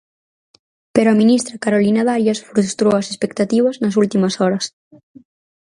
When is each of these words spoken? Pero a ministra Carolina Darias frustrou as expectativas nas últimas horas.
Pero 0.95 1.07
a 1.09 1.19
ministra 1.21 1.61
Carolina 1.63 2.01
Darias 2.07 2.39
frustrou 2.49 2.93
as 2.97 3.09
expectativas 3.11 3.75
nas 3.83 3.97
últimas 4.03 4.33
horas. 4.41 4.65